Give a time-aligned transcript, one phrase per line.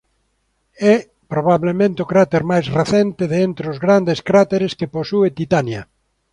[0.93, 0.95] É
[1.33, 5.81] probablemente o cráter máis recente de entre os grandes cráteres que posúe Titania.